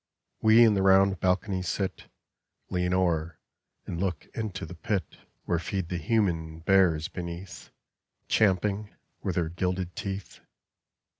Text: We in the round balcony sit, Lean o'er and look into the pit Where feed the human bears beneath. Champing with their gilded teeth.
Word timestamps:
We 0.41 0.65
in 0.65 0.73
the 0.73 0.81
round 0.81 1.19
balcony 1.19 1.61
sit, 1.61 2.07
Lean 2.71 2.91
o'er 2.91 3.37
and 3.85 3.99
look 3.99 4.25
into 4.33 4.65
the 4.65 4.73
pit 4.73 5.17
Where 5.45 5.59
feed 5.59 5.89
the 5.89 5.99
human 5.99 6.61
bears 6.61 7.07
beneath. 7.07 7.69
Champing 8.27 8.89
with 9.21 9.35
their 9.35 9.49
gilded 9.49 9.95
teeth. 9.95 10.39